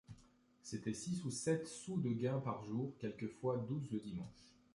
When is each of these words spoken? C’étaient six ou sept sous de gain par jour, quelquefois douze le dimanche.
C’étaient 0.63 0.95
six 0.95 1.23
ou 1.25 1.29
sept 1.29 1.67
sous 1.67 1.95
de 1.97 2.11
gain 2.11 2.39
par 2.39 2.63
jour, 2.63 2.91
quelquefois 2.97 3.63
douze 3.69 3.87
le 3.91 3.99
dimanche. 3.99 4.55